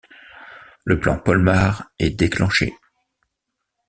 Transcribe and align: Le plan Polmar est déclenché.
Le 0.83 0.99
plan 0.99 1.19
Polmar 1.19 1.91
est 1.99 2.09
déclenché. 2.09 2.73